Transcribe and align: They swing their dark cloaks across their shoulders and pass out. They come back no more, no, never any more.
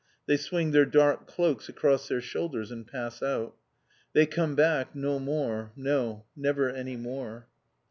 They 0.25 0.35
swing 0.35 0.71
their 0.71 0.87
dark 0.87 1.27
cloaks 1.27 1.69
across 1.69 2.07
their 2.07 2.21
shoulders 2.21 2.71
and 2.71 2.87
pass 2.87 3.21
out. 3.21 3.55
They 4.13 4.25
come 4.25 4.55
back 4.55 4.95
no 4.95 5.19
more, 5.19 5.73
no, 5.75 6.25
never 6.35 6.71
any 6.71 6.95
more. 6.97 7.47